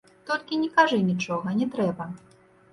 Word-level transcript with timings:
Толькі 0.29 0.57
не 0.61 0.69
кажы 0.77 0.97
нічога, 1.11 1.47
не 1.61 1.71
трэба. 1.79 2.11